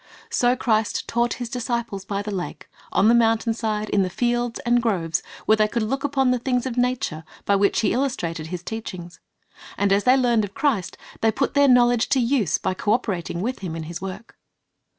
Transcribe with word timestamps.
So 0.31 0.55
Christ 0.55 1.07
taught 1.07 1.33
His 1.33 1.47
disciples 1.47 2.05
by 2.05 2.23
the 2.23 2.31
lake, 2.33 2.67
on 2.91 3.07
the 3.07 3.13
mountain 3.13 3.53
side, 3.53 3.87
in 3.91 4.01
the 4.01 4.09
fields 4.09 4.59
and 4.65 4.81
groves, 4.81 5.21
where 5.45 5.57
they 5.57 5.67
could 5.67 5.83
look 5.83 6.03
upon 6.03 6.31
the 6.31 6.39
things 6.39 6.65
of 6.65 6.75
nature 6.75 7.23
by 7.45 7.55
which 7.55 7.81
He 7.81 7.93
illustrated 7.93 8.47
His 8.47 8.63
teachings. 8.63 9.19
And 9.77 9.93
as 9.93 10.05
they 10.05 10.17
learned 10.17 10.43
of 10.43 10.55
Christ, 10.55 10.97
they 11.21 11.31
put 11.31 11.53
their 11.53 11.67
knowledge 11.67 12.09
to 12.09 12.19
use 12.19 12.57
by 12.57 12.73
co 12.73 12.93
operating 12.93 13.41
with 13.41 13.59
Him 13.59 13.75
in 13.75 13.83
His 13.83 14.01
work. 14.01 14.39